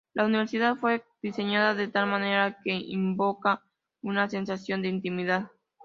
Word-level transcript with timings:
La 0.15 0.25
universidad 0.25 0.77
fue 0.77 1.05
diseñada 1.21 1.75
de 1.75 1.87
tal 1.87 2.07
manera 2.09 2.57
que 2.63 2.73
invoca 2.73 3.61
una 4.01 4.27
sensación 4.27 4.81
de 4.81 4.87
intimidad. 4.87 5.51